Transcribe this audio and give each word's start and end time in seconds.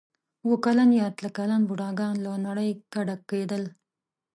اوه 0.43 0.57
کلن 0.65 0.89
یا 0.99 1.03
اتیا 1.09 1.29
کلن 1.37 1.61
بوډاګان 1.67 2.15
له 2.25 2.31
نړۍ 2.47 2.69
کډه 2.93 3.15
کېدل. 3.29 3.63